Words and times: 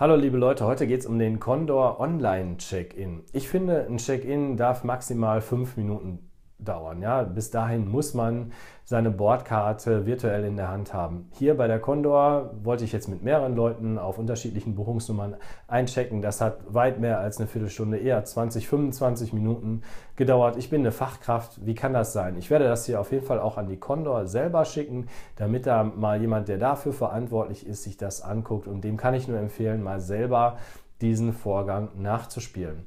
Hallo 0.00 0.16
liebe 0.16 0.38
Leute, 0.38 0.64
heute 0.64 0.86
geht 0.86 1.00
es 1.00 1.06
um 1.06 1.18
den 1.18 1.40
Condor 1.40 2.00
Online 2.00 2.56
Check-in. 2.56 3.22
Ich 3.34 3.50
finde, 3.50 3.86
ein 3.86 3.98
Check-in 3.98 4.56
darf 4.56 4.82
maximal 4.82 5.42
fünf 5.42 5.76
Minuten 5.76 6.29
dauern. 6.64 7.02
Ja? 7.02 7.22
Bis 7.22 7.50
dahin 7.50 7.88
muss 7.88 8.14
man 8.14 8.52
seine 8.84 9.10
Bordkarte 9.10 10.04
virtuell 10.04 10.44
in 10.44 10.56
der 10.56 10.68
Hand 10.68 10.92
haben. 10.92 11.28
Hier 11.34 11.56
bei 11.56 11.68
der 11.68 11.78
Condor 11.78 12.50
wollte 12.64 12.82
ich 12.82 12.92
jetzt 12.92 13.08
mit 13.08 13.22
mehreren 13.22 13.54
Leuten 13.54 13.98
auf 13.98 14.18
unterschiedlichen 14.18 14.74
Buchungsnummern 14.74 15.36
einchecken. 15.68 16.22
Das 16.22 16.40
hat 16.40 16.58
weit 16.66 16.98
mehr 16.98 17.20
als 17.20 17.38
eine 17.38 17.46
Viertelstunde, 17.46 17.98
eher 17.98 18.24
20, 18.24 18.66
25 18.66 19.32
Minuten 19.32 19.82
gedauert. 20.16 20.56
Ich 20.56 20.70
bin 20.70 20.80
eine 20.80 20.90
Fachkraft. 20.90 21.64
Wie 21.64 21.76
kann 21.76 21.92
das 21.92 22.12
sein? 22.12 22.36
Ich 22.36 22.50
werde 22.50 22.64
das 22.64 22.86
hier 22.86 23.00
auf 23.00 23.12
jeden 23.12 23.24
Fall 23.24 23.38
auch 23.38 23.58
an 23.58 23.68
die 23.68 23.78
Condor 23.78 24.26
selber 24.26 24.64
schicken, 24.64 25.06
damit 25.36 25.66
da 25.66 25.84
mal 25.84 26.20
jemand, 26.20 26.48
der 26.48 26.58
dafür 26.58 26.92
verantwortlich 26.92 27.64
ist, 27.64 27.84
sich 27.84 27.96
das 27.96 28.22
anguckt. 28.22 28.66
Und 28.66 28.82
dem 28.82 28.96
kann 28.96 29.14
ich 29.14 29.28
nur 29.28 29.38
empfehlen, 29.38 29.84
mal 29.84 30.00
selber 30.00 30.56
diesen 31.02 31.32
Vorgang 31.32 31.88
nachzuspielen. 31.96 32.84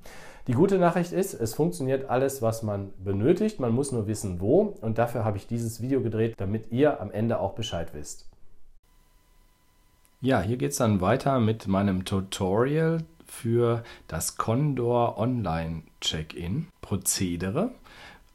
Die 0.48 0.54
gute 0.54 0.78
Nachricht 0.78 1.14
ist, 1.14 1.34
es 1.34 1.54
funktioniert 1.54 2.10
alles, 2.10 2.42
was 2.42 2.64
man 2.64 2.92
benötigt. 3.02 3.62
Man 3.62 3.72
muss 3.72 3.94
nur 3.94 4.08
wissen, 4.08 4.42
wo. 4.42 4.76
Und 4.82 4.98
dafür 4.98 5.24
habe 5.24 5.38
ich 5.38 5.48
dieses 5.48 5.82
Video 5.82 6.02
gedreht, 6.02 6.36
damit 6.38 6.72
ihr 6.72 7.00
am 7.00 7.12
Ende 7.12 7.40
auch 7.40 7.54
Bescheid 7.54 7.94
wisst. 7.94 8.30
Ja, 10.20 10.42
hier 10.42 10.58
geht 10.58 10.72
es 10.72 10.78
dann 10.78 11.00
weiter 11.00 11.40
mit 11.40 11.68
meinem 11.68 12.04
Tutorial 12.04 13.04
für 13.26 13.84
das 14.08 14.36
Condor 14.38 15.18
Online 15.18 15.84
Check-in 16.02 16.68
Prozedere. 16.82 17.72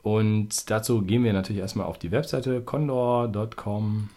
Und 0.02 0.70
dazu 0.70 1.02
gehen 1.02 1.24
wir 1.24 1.32
natürlich 1.32 1.60
erstmal 1.60 1.86
auf 1.86 1.98
die 1.98 2.10
Webseite 2.10 2.62
condor.com 2.62 4.08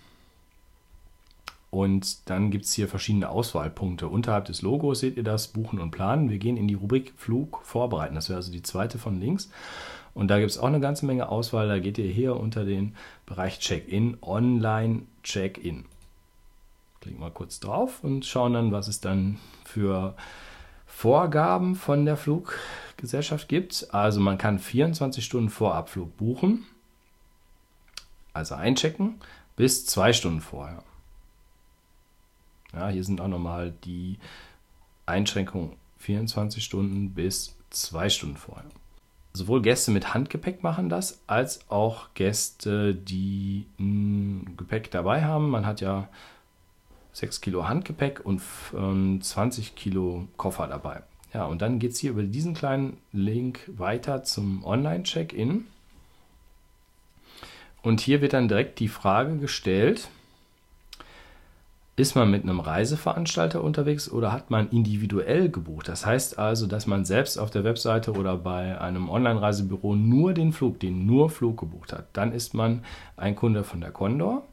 und 1.71 2.29
dann 2.29 2.51
gibt 2.51 2.65
es 2.65 2.73
hier 2.73 2.89
verschiedene 2.89 3.29
Auswahlpunkte. 3.29 4.09
Unterhalb 4.09 4.43
des 4.45 4.61
Logos 4.61 4.99
seht 4.99 5.15
ihr 5.15 5.23
das 5.23 5.47
Buchen 5.47 5.79
und 5.79 5.91
Planen. 5.91 6.29
Wir 6.29 6.37
gehen 6.37 6.57
in 6.57 6.67
die 6.67 6.73
Rubrik 6.73 7.13
Flug 7.15 7.61
vorbereiten. 7.63 8.13
Das 8.13 8.27
wäre 8.27 8.37
also 8.37 8.51
die 8.51 8.61
zweite 8.61 8.99
von 8.99 9.21
links. 9.21 9.49
Und 10.13 10.27
da 10.27 10.39
gibt 10.39 10.51
es 10.51 10.57
auch 10.57 10.67
eine 10.67 10.81
ganze 10.81 11.05
Menge 11.05 11.29
Auswahl. 11.29 11.69
Da 11.69 11.79
geht 11.79 11.97
ihr 11.97 12.11
hier 12.11 12.35
unter 12.35 12.65
den 12.65 12.93
Bereich 13.25 13.59
Check-in, 13.59 14.17
Online 14.21 15.03
Check-in. 15.23 15.85
Klicken 16.99 17.21
wir 17.21 17.31
kurz 17.31 17.61
drauf 17.61 18.03
und 18.03 18.25
schauen 18.25 18.51
dann, 18.51 18.73
was 18.73 18.89
es 18.89 18.99
dann 18.99 19.37
für 19.63 20.13
Vorgaben 20.85 21.75
von 21.75 22.05
der 22.05 22.17
Fluggesellschaft 22.17 23.47
gibt. 23.47 23.87
Also 23.91 24.19
man 24.19 24.37
kann 24.37 24.59
24 24.59 25.23
Stunden 25.23 25.49
vor 25.49 25.73
Abflug 25.73 26.17
buchen, 26.17 26.67
also 28.33 28.55
einchecken, 28.55 29.21
bis 29.55 29.85
zwei 29.85 30.11
Stunden 30.11 30.41
vorher. 30.41 30.83
Ja, 32.73 32.89
hier 32.89 33.03
sind 33.03 33.19
auch 33.21 33.27
nochmal 33.27 33.73
die 33.83 34.17
Einschränkungen 35.05 35.73
24 35.97 36.63
Stunden 36.63 37.13
bis 37.13 37.55
2 37.71 38.09
Stunden 38.09 38.37
vorher. 38.37 38.65
Sowohl 39.33 39.61
Gäste 39.61 39.91
mit 39.91 40.13
Handgepäck 40.13 40.61
machen 40.63 40.89
das, 40.89 41.21
als 41.27 41.69
auch 41.69 42.13
Gäste, 42.13 42.93
die 42.93 43.65
ein 43.79 44.55
Gepäck 44.57 44.91
dabei 44.91 45.23
haben. 45.23 45.49
Man 45.49 45.65
hat 45.65 45.79
ja 45.79 46.09
6 47.13 47.41
Kilo 47.41 47.67
Handgepäck 47.67 48.25
und 48.25 48.41
20 49.23 49.75
Kilo 49.75 50.27
Koffer 50.37 50.67
dabei. 50.67 51.03
Ja, 51.33 51.45
und 51.45 51.61
dann 51.61 51.79
geht 51.79 51.91
es 51.91 51.99
hier 51.99 52.11
über 52.11 52.23
diesen 52.23 52.53
kleinen 52.53 52.97
Link 53.13 53.61
weiter 53.67 54.23
zum 54.23 54.65
Online-Check-In. 54.65 55.65
Und 57.83 58.01
hier 58.01 58.21
wird 58.21 58.33
dann 58.33 58.49
direkt 58.49 58.79
die 58.79 58.89
Frage 58.89 59.37
gestellt, 59.37 60.09
ist 62.01 62.15
man 62.15 62.31
mit 62.31 62.43
einem 62.43 62.59
Reiseveranstalter 62.59 63.63
unterwegs 63.63 64.11
oder 64.11 64.33
hat 64.33 64.49
man 64.49 64.69
individuell 64.69 65.49
gebucht? 65.49 65.87
Das 65.87 66.03
heißt 66.03 66.39
also, 66.39 66.65
dass 66.65 66.87
man 66.87 67.05
selbst 67.05 67.37
auf 67.37 67.51
der 67.51 67.63
Webseite 67.63 68.13
oder 68.13 68.37
bei 68.37 68.81
einem 68.81 69.07
Online-Reisebüro 69.07 69.95
nur 69.95 70.33
den 70.33 70.51
Flug, 70.51 70.79
den 70.79 71.05
nur 71.05 71.29
Flug 71.29 71.59
gebucht 71.59 71.93
hat. 71.93 72.07
Dann 72.13 72.31
ist 72.33 72.55
man 72.55 72.83
ein 73.17 73.35
Kunde 73.35 73.63
von 73.63 73.81
der 73.81 73.91
Condor 73.91 74.43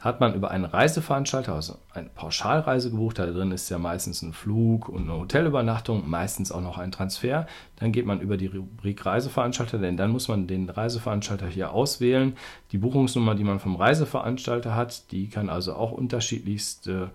hat 0.00 0.18
man 0.18 0.34
über 0.34 0.50
einen 0.50 0.64
Reiseveranstalter, 0.64 1.54
also 1.54 1.76
eine 1.92 2.08
Pauschalreise 2.08 2.90
gebucht, 2.90 3.18
da 3.18 3.26
drin 3.26 3.52
ist 3.52 3.68
ja 3.68 3.78
meistens 3.78 4.22
ein 4.22 4.32
Flug 4.32 4.88
und 4.88 5.02
eine 5.02 5.18
Hotelübernachtung, 5.18 6.08
meistens 6.08 6.50
auch 6.50 6.62
noch 6.62 6.78
ein 6.78 6.90
Transfer, 6.90 7.46
dann 7.76 7.92
geht 7.92 8.06
man 8.06 8.20
über 8.20 8.38
die 8.38 8.46
Rubrik 8.46 9.04
Reiseveranstalter, 9.04 9.78
denn 9.78 9.98
dann 9.98 10.10
muss 10.10 10.28
man 10.28 10.46
den 10.46 10.70
Reiseveranstalter 10.70 11.46
hier 11.46 11.72
auswählen. 11.72 12.34
Die 12.72 12.78
Buchungsnummer, 12.78 13.34
die 13.34 13.44
man 13.44 13.60
vom 13.60 13.76
Reiseveranstalter 13.76 14.74
hat, 14.74 15.12
die 15.12 15.28
kann 15.28 15.50
also 15.50 15.74
auch 15.74 15.92
unterschiedlichste 15.92 17.10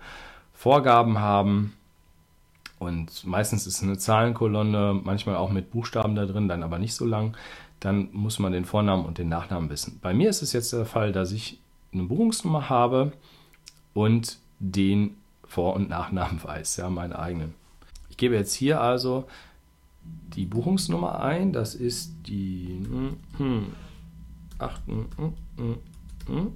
Vorgaben 0.52 1.18
haben. 1.18 1.72
Und 2.78 3.26
meistens 3.26 3.66
ist 3.66 3.82
eine 3.82 3.98
Zahlenkolonne, 3.98 5.00
manchmal 5.02 5.36
auch 5.36 5.50
mit 5.50 5.72
Buchstaben 5.72 6.14
da 6.14 6.24
drin, 6.24 6.46
dann 6.46 6.62
aber 6.62 6.78
nicht 6.78 6.94
so 6.94 7.04
lang. 7.04 7.36
Dann 7.80 8.10
muss 8.12 8.38
man 8.38 8.52
den 8.52 8.64
Vornamen 8.64 9.04
und 9.04 9.18
den 9.18 9.28
Nachnamen 9.28 9.70
wissen. 9.70 9.98
Bei 10.00 10.14
mir 10.14 10.30
ist 10.30 10.42
es 10.42 10.52
jetzt 10.52 10.72
der 10.72 10.86
Fall, 10.86 11.10
dass 11.10 11.32
ich 11.32 11.58
eine 11.98 12.08
Buchungsnummer 12.08 12.68
habe 12.68 13.12
und 13.94 14.38
den 14.58 15.16
Vor- 15.44 15.74
und 15.74 15.88
Nachnamen 15.88 16.42
weiß, 16.42 16.76
ja, 16.78 16.90
meinen 16.90 17.12
eigenen. 17.12 17.54
Ich 18.10 18.16
gebe 18.16 18.34
jetzt 18.34 18.54
hier 18.54 18.80
also 18.80 19.26
die 20.04 20.46
Buchungsnummer 20.46 21.20
ein, 21.20 21.52
das 21.52 21.74
ist 21.74 22.12
die 22.26 22.80
hm, 23.38 23.72
8, 24.58 24.82
hm, 24.86 25.06
hm, 25.56 25.76
hm, 26.26 26.52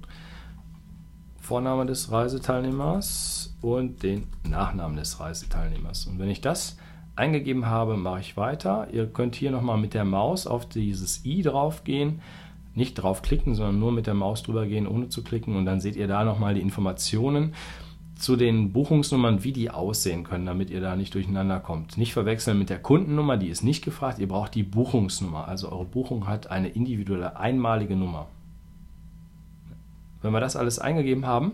Vorname 1.39 1.85
des 1.85 2.11
Reiseteilnehmers 2.11 3.55
und 3.61 4.03
den 4.03 4.27
Nachnamen 4.47 4.95
des 4.95 5.19
Reiseteilnehmers. 5.19 6.05
Und 6.05 6.19
wenn 6.19 6.29
ich 6.29 6.41
das 6.41 6.77
eingegeben 7.15 7.65
habe, 7.65 7.97
mache 7.97 8.21
ich 8.21 8.37
weiter. 8.37 8.87
Ihr 8.91 9.07
könnt 9.07 9.35
hier 9.35 9.51
nochmal 9.51 9.77
mit 9.77 9.93
der 9.93 10.05
Maus 10.05 10.47
auf 10.47 10.67
dieses 10.67 11.25
i 11.25 11.41
drauf 11.41 11.83
gehen 11.83 12.21
nicht 12.73 12.95
draufklicken, 12.95 13.55
sondern 13.55 13.79
nur 13.79 13.91
mit 13.91 14.07
der 14.07 14.13
Maus 14.13 14.43
drüber 14.43 14.65
gehen, 14.65 14.87
ohne 14.87 15.09
zu 15.09 15.23
klicken. 15.23 15.55
Und 15.55 15.65
dann 15.65 15.81
seht 15.81 15.95
ihr 15.95 16.07
da 16.07 16.23
nochmal 16.23 16.53
die 16.53 16.61
Informationen 16.61 17.53
zu 18.15 18.35
den 18.35 18.71
Buchungsnummern, 18.71 19.43
wie 19.43 19.51
die 19.51 19.71
aussehen 19.71 20.23
können, 20.23 20.45
damit 20.45 20.69
ihr 20.69 20.79
da 20.79 20.95
nicht 20.95 21.13
durcheinander 21.15 21.59
kommt. 21.59 21.97
Nicht 21.97 22.13
verwechseln 22.13 22.59
mit 22.59 22.69
der 22.69 22.79
Kundennummer, 22.79 23.37
die 23.37 23.49
ist 23.49 23.63
nicht 23.63 23.83
gefragt. 23.83 24.19
Ihr 24.19 24.27
braucht 24.27 24.55
die 24.55 24.63
Buchungsnummer. 24.63 25.47
Also 25.47 25.71
eure 25.71 25.85
Buchung 25.85 26.27
hat 26.27 26.51
eine 26.51 26.69
individuelle, 26.69 27.37
einmalige 27.37 27.95
Nummer. 27.95 28.27
Wenn 30.21 30.33
wir 30.33 30.39
das 30.39 30.55
alles 30.55 30.77
eingegeben 30.77 31.25
haben, 31.25 31.53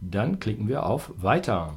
dann 0.00 0.38
klicken 0.38 0.68
wir 0.68 0.86
auf 0.86 1.12
Weiter. 1.16 1.74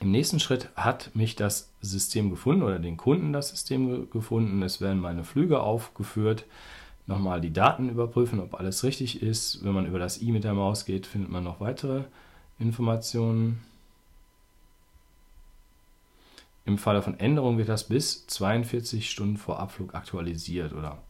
Im 0.00 0.10
nächsten 0.10 0.38
Schritt 0.38 0.68
hat 0.76 1.10
mich 1.14 1.36
das 1.36 1.72
System 1.80 2.28
gefunden 2.28 2.62
oder 2.62 2.78
den 2.78 2.98
Kunden 2.98 3.32
das 3.32 3.48
System 3.48 4.10
gefunden. 4.10 4.62
Es 4.62 4.82
werden 4.82 5.00
meine 5.00 5.24
Flüge 5.24 5.60
aufgeführt 5.60 6.44
nochmal 7.06 7.40
die 7.40 7.52
Daten 7.52 7.88
überprüfen, 7.88 8.40
ob 8.40 8.54
alles 8.54 8.84
richtig 8.84 9.22
ist. 9.22 9.64
Wenn 9.64 9.72
man 9.72 9.86
über 9.86 9.98
das 9.98 10.20
i 10.20 10.32
mit 10.32 10.44
der 10.44 10.54
Maus 10.54 10.84
geht, 10.84 11.06
findet 11.06 11.30
man 11.30 11.44
noch 11.44 11.60
weitere 11.60 12.04
Informationen. 12.58 13.62
Im 16.64 16.78
Falle 16.78 17.02
von 17.02 17.20
Änderung 17.20 17.58
wird 17.58 17.68
das 17.68 17.88
bis 17.88 18.26
42 18.26 19.10
Stunden 19.10 19.36
vor 19.36 19.58
Abflug 19.58 19.94
aktualisiert 19.94 20.72
oder 20.72 21.02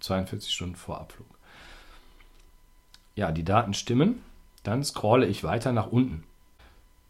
42 0.00 0.52
Stunden 0.52 0.76
vor 0.76 1.00
Abflug. 1.00 1.26
Ja, 3.14 3.30
die 3.32 3.44
Daten 3.44 3.74
stimmen. 3.74 4.22
Dann 4.62 4.84
scrolle 4.84 5.26
ich 5.26 5.44
weiter 5.44 5.72
nach 5.72 5.88
unten. 5.88 6.24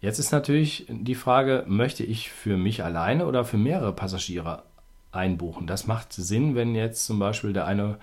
Jetzt 0.00 0.19
ist 0.19 0.32
natürlich 0.32 0.87
die 0.88 1.15
Frage, 1.15 1.65
möchte 1.69 2.04
ich 2.04 2.31
für 2.31 2.56
mich 2.56 2.82
alleine 2.82 3.27
oder 3.27 3.44
für 3.44 3.59
mehrere 3.59 3.92
Passagiere 3.92 4.62
einbuchen. 5.12 5.66
Das 5.66 5.87
macht 5.87 6.12
Sinn, 6.12 6.54
wenn 6.54 6.75
jetzt 6.75 7.06
zum 7.06 7.19
Beispiel 7.19 7.53
der 7.53 7.66
eine 7.66 7.98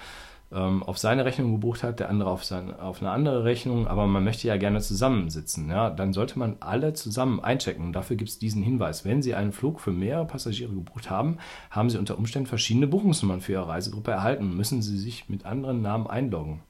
ähm, 0.51 0.81
auf 0.83 0.97
seine 0.97 1.25
Rechnung 1.25 1.51
gebucht 1.51 1.83
hat, 1.83 1.99
der 1.99 2.09
andere 2.09 2.29
auf, 2.29 2.45
sein, 2.45 2.73
auf 2.79 3.01
eine 3.01 3.11
andere 3.11 3.43
Rechnung, 3.43 3.87
aber 3.87 4.07
man 4.07 4.23
möchte 4.23 4.47
ja 4.47 4.57
gerne 4.57 4.79
zusammensitzen. 4.79 5.69
Ja? 5.69 5.89
Dann 5.89 6.13
sollte 6.13 6.39
man 6.39 6.57
alle 6.59 6.93
zusammen 6.93 7.41
einchecken. 7.41 7.85
Und 7.85 7.93
dafür 7.93 8.15
gibt 8.15 8.29
es 8.29 8.39
diesen 8.39 8.63
Hinweis. 8.63 9.03
Wenn 9.03 9.21
Sie 9.21 9.35
einen 9.35 9.51
Flug 9.51 9.81
für 9.81 9.91
mehrere 9.91 10.25
Passagiere 10.25 10.73
gebucht 10.73 11.09
haben, 11.09 11.37
haben 11.69 11.89
Sie 11.89 11.97
unter 11.97 12.17
Umständen 12.17 12.47
verschiedene 12.47 12.87
Buchungsnummern 12.87 13.41
für 13.41 13.53
Ihre 13.53 13.67
Reisegruppe 13.67 14.11
erhalten. 14.11 14.55
Müssen 14.55 14.81
Sie 14.81 14.97
sich 14.97 15.27
mit 15.27 15.45
anderen 15.45 15.81
Namen 15.81 16.07
einloggen. 16.07 16.61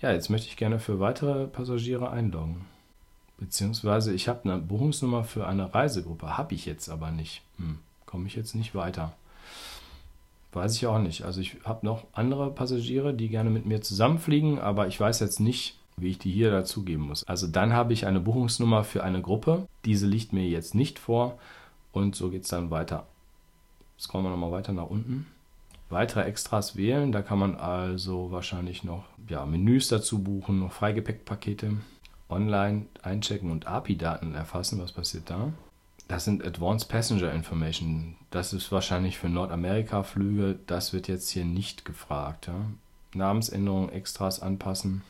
Ja, 0.00 0.12
jetzt 0.12 0.30
möchte 0.30 0.48
ich 0.48 0.56
gerne 0.56 0.78
für 0.78 1.00
weitere 1.00 1.46
Passagiere 1.46 2.10
einloggen. 2.10 2.66
Beziehungsweise 3.38 4.12
ich 4.12 4.28
habe 4.28 4.44
eine 4.44 4.58
Buchungsnummer 4.58 5.24
für 5.24 5.46
eine 5.46 5.74
Reisegruppe, 5.74 6.36
habe 6.36 6.54
ich 6.54 6.66
jetzt 6.66 6.88
aber 6.88 7.10
nicht. 7.10 7.42
Hm 7.56 7.78
komme 8.12 8.26
ich 8.26 8.36
jetzt 8.36 8.54
nicht 8.54 8.74
weiter. 8.74 9.14
Weiß 10.52 10.76
ich 10.76 10.86
auch 10.86 10.98
nicht. 10.98 11.24
Also 11.24 11.40
ich 11.40 11.56
habe 11.64 11.86
noch 11.86 12.04
andere 12.12 12.50
Passagiere, 12.50 13.14
die 13.14 13.30
gerne 13.30 13.48
mit 13.48 13.64
mir 13.64 13.80
zusammenfliegen, 13.80 14.58
aber 14.58 14.86
ich 14.86 15.00
weiß 15.00 15.20
jetzt 15.20 15.40
nicht, 15.40 15.78
wie 15.96 16.10
ich 16.10 16.18
die 16.18 16.30
hier 16.30 16.50
dazugeben 16.50 17.06
muss. 17.06 17.24
Also 17.24 17.46
dann 17.46 17.72
habe 17.72 17.94
ich 17.94 18.04
eine 18.04 18.20
Buchungsnummer 18.20 18.84
für 18.84 19.02
eine 19.02 19.22
Gruppe. 19.22 19.66
Diese 19.86 20.06
liegt 20.06 20.34
mir 20.34 20.46
jetzt 20.46 20.74
nicht 20.74 20.98
vor 20.98 21.38
und 21.90 22.14
so 22.14 22.28
geht 22.28 22.42
es 22.42 22.50
dann 22.50 22.70
weiter. 22.70 23.06
Scrollen 23.98 24.26
wir 24.26 24.30
nochmal 24.30 24.52
weiter 24.52 24.74
nach 24.74 24.90
unten. 24.90 25.26
Weitere 25.88 26.24
Extras 26.24 26.76
wählen. 26.76 27.12
Da 27.12 27.22
kann 27.22 27.38
man 27.38 27.56
also 27.56 28.30
wahrscheinlich 28.30 28.84
noch 28.84 29.04
ja, 29.26 29.46
Menüs 29.46 29.88
dazu 29.88 30.22
buchen, 30.22 30.60
noch 30.60 30.72
Freigepäckpakete. 30.72 31.78
online 32.28 32.86
einchecken 33.00 33.50
und 33.50 33.66
API-Daten 33.66 34.34
erfassen. 34.34 34.82
Was 34.82 34.92
passiert 34.92 35.30
da? 35.30 35.50
Das 36.12 36.26
sind 36.26 36.44
Advanced 36.44 36.90
Passenger 36.90 37.32
Information. 37.32 38.16
Das 38.30 38.52
ist 38.52 38.70
wahrscheinlich 38.70 39.16
für 39.16 39.30
Nordamerika-Flüge. 39.30 40.58
Das 40.66 40.92
wird 40.92 41.08
jetzt 41.08 41.30
hier 41.30 41.46
nicht 41.46 41.86
gefragt. 41.86 42.48
Ja? 42.48 42.66
Namensänderung, 43.14 43.88
Extras 43.88 44.40
anpassen. 44.40 45.00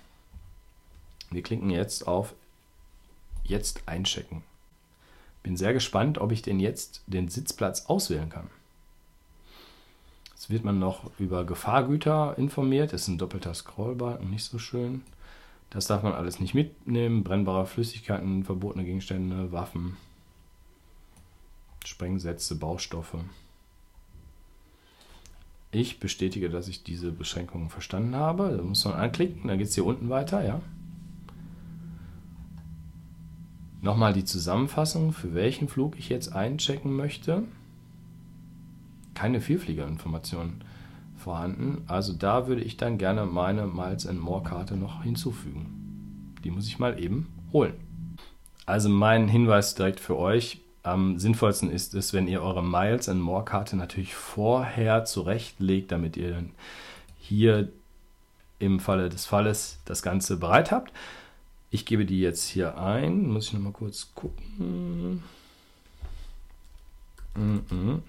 Wir 1.33 1.43
klicken 1.43 1.71
jetzt 1.71 2.07
auf 2.07 2.35
Jetzt 3.43 3.83
einchecken. 3.87 4.45
Bin 5.43 5.57
sehr 5.57 5.73
gespannt, 5.73 6.19
ob 6.19 6.31
ich 6.31 6.41
denn 6.41 6.61
jetzt 6.61 7.03
den 7.09 7.27
Sitzplatz 7.27 7.87
auswählen 7.87 8.29
kann. 8.29 8.49
Jetzt 10.31 10.51
wird 10.51 10.63
man 10.63 10.79
noch 10.79 11.11
über 11.19 11.45
Gefahrgüter 11.45 12.39
informiert. 12.39 12.93
Das 12.93 13.03
ist 13.03 13.09
ein 13.09 13.19
doppelter 13.19 13.55
Scrollbalken, 13.55 14.31
nicht 14.31 14.45
so 14.45 14.61
schön. 14.61 15.03
Das 15.69 15.89
darf 15.89 16.05
man 16.05 16.13
alles 16.13 16.39
nicht 16.39 16.55
mitnehmen. 16.55 17.25
Brennbare 17.25 17.67
Flüssigkeiten, 17.67 18.45
verbotene 18.45 18.85
Gegenstände, 18.85 19.51
Waffen, 19.51 19.97
Sprengsätze, 21.87 22.57
Baustoffe. 22.57 23.19
Ich 25.71 26.01
bestätige, 26.01 26.51
dass 26.51 26.69
ich 26.69 26.83
diese 26.83 27.13
Beschränkungen 27.13 27.71
verstanden 27.71 28.15
habe. 28.15 28.55
Da 28.57 28.63
muss 28.63 28.85
man 28.85 28.95
anklicken, 28.95 29.49
dann 29.49 29.59
geht 29.59 29.69
es 29.69 29.75
hier 29.75 29.87
unten 29.87 30.11
weiter, 30.11 30.45
ja. 30.45 30.61
Nochmal 33.81 34.13
die 34.13 34.25
Zusammenfassung, 34.25 35.13
für 35.13 35.35
welchen 35.35 35.69
Flug 35.69 35.99
ich 35.99 36.09
jetzt 36.09 36.33
einchecken 36.33 36.95
möchte. 36.95 37.43
Keine 39.15 39.41
Vielfliegerinformationen 39.41 40.63
vorhanden. 41.17 41.83
Also 41.87 42.13
da 42.13 42.47
würde 42.47 42.63
ich 42.63 42.77
dann 42.77 42.99
gerne 42.99 43.25
meine 43.25 43.67
Miles 43.67 44.11
More 44.13 44.43
Karte 44.43 44.77
noch 44.77 45.03
hinzufügen. 45.03 46.35
Die 46.45 46.51
muss 46.51 46.67
ich 46.67 46.79
mal 46.79 47.03
eben 47.03 47.29
holen. 47.53 47.75
Also 48.67 48.89
mein 48.89 49.29
Hinweis 49.29 49.75
direkt 49.75 50.01
für 50.01 50.17
euch. 50.17 50.61
Am 50.83 51.19
sinnvollsten 51.19 51.71
ist 51.71 51.95
es, 51.95 52.13
wenn 52.13 52.27
ihr 52.27 52.43
eure 52.43 52.65
Miles 52.65 53.07
More 53.09 53.45
Karte 53.45 53.77
natürlich 53.77 54.15
vorher 54.15 55.05
zurechtlegt, 55.05 55.93
damit 55.93 56.17
ihr 56.17 56.33
dann 56.33 56.51
hier 57.19 57.69
im 58.59 58.81
Falle 58.81 59.09
des 59.09 59.27
Falles 59.27 59.79
das 59.85 60.03
Ganze 60.03 60.39
bereit 60.39 60.73
habt. 60.73 60.93
Ich 61.71 61.87
gebe 61.87 62.05
die 62.05 62.21
jetzt 62.21 62.49
hier 62.49 62.79
ein. 62.79 63.29
Muss 63.29 63.47
ich 63.47 63.53
nochmal 63.53 63.73
kurz 63.73 64.11
gucken. 64.15 65.23
Wenn 67.35 68.03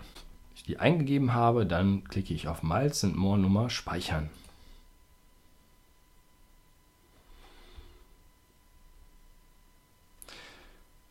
ich 0.56 0.64
die 0.64 0.80
eingegeben 0.80 1.34
habe, 1.34 1.66
dann 1.66 2.04
klicke 2.06 2.34
ich 2.34 2.48
auf 2.48 2.64
Miles 2.64 3.04
and 3.04 3.16
More 3.16 3.38
Nummer 3.38 3.70
Speichern. 3.70 4.30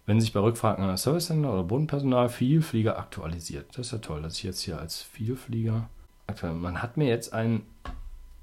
Wenn 0.07 0.21
sich 0.21 0.33
bei 0.33 0.41
Rückfragen 0.41 0.83
an 0.83 0.91
das 0.91 1.03
Service 1.03 1.27
Center 1.27 1.53
oder 1.53 1.63
Bodenpersonal 1.63 2.29
Vielflieger 2.29 2.99
aktualisiert. 2.99 3.67
Das 3.71 3.87
ist 3.87 3.93
ja 3.93 3.99
toll, 3.99 4.23
dass 4.23 4.37
ich 4.37 4.43
jetzt 4.43 4.63
hier 4.63 4.79
als 4.79 5.01
Vielflieger 5.01 5.89
aktuell. 6.27 6.55
Man 6.55 6.83
hat 6.83 6.97
mir 6.97 7.09
jetzt 7.09 7.33
einen 7.33 7.65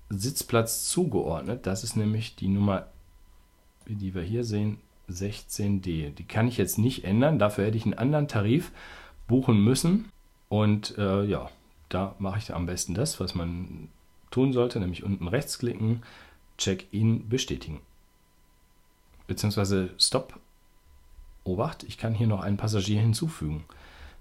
Sitzplatz 0.09 0.88
zugeordnet. 0.88 1.65
Das 1.65 1.83
ist 1.83 1.97
nämlich 1.97 2.35
die 2.35 2.47
Nummer 2.47 2.88
die 3.95 4.13
wir 4.13 4.21
hier 4.21 4.44
sehen, 4.44 4.77
16D. 5.09 6.11
Die 6.11 6.23
kann 6.23 6.47
ich 6.47 6.57
jetzt 6.57 6.77
nicht 6.77 7.03
ändern, 7.03 7.39
dafür 7.39 7.65
hätte 7.65 7.77
ich 7.77 7.85
einen 7.85 7.95
anderen 7.95 8.27
Tarif 8.27 8.71
buchen 9.27 9.63
müssen. 9.63 10.11
Und 10.50 10.97
äh, 10.97 11.23
ja, 11.23 11.50
da 11.89 12.15
mache 12.19 12.39
ich 12.39 12.53
am 12.53 12.65
besten 12.65 12.94
das, 12.94 13.19
was 13.19 13.35
man 13.35 13.89
tun 14.31 14.53
sollte, 14.53 14.79
nämlich 14.79 15.03
unten 15.03 15.27
rechts 15.27 15.59
klicken, 15.59 16.03
Check-in 16.57 17.29
bestätigen. 17.29 17.81
Beziehungsweise 19.27 19.91
Stop. 19.97 20.39
Obacht, 21.50 21.84
ich 21.84 21.98
kann 21.98 22.13
hier 22.13 22.28
noch 22.28 22.42
einen 22.42 22.57
Passagier 22.57 23.01
hinzufügen. 23.01 23.66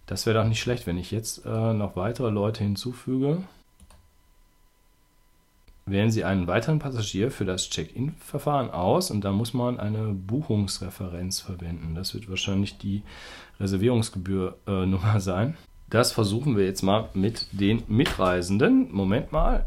Das 0.06 0.26
wäre 0.26 0.38
doch 0.38 0.48
nicht 0.48 0.60
schlecht, 0.60 0.86
wenn 0.86 0.98
ich 0.98 1.10
jetzt 1.10 1.44
äh, 1.44 1.72
noch 1.72 1.96
weitere 1.96 2.30
Leute 2.30 2.64
hinzufüge 2.64 3.42
wählen 5.90 6.10
Sie 6.10 6.24
einen 6.24 6.46
weiteren 6.46 6.78
Passagier 6.78 7.30
für 7.30 7.44
das 7.44 7.70
Check-in-Verfahren 7.70 8.70
aus 8.70 9.10
und 9.10 9.22
da 9.24 9.32
muss 9.32 9.54
man 9.54 9.80
eine 9.80 10.12
Buchungsreferenz 10.12 11.40
verwenden. 11.40 11.94
Das 11.94 12.14
wird 12.14 12.28
wahrscheinlich 12.28 12.78
die 12.78 13.02
Reservierungsgebühr-Nummer 13.60 15.16
äh, 15.16 15.20
sein. 15.20 15.56
Das 15.90 16.12
versuchen 16.12 16.56
wir 16.56 16.64
jetzt 16.64 16.82
mal 16.82 17.08
mit 17.14 17.46
den 17.52 17.82
Mitreisenden. 17.88 18.92
Moment 18.92 19.32
mal. 19.32 19.66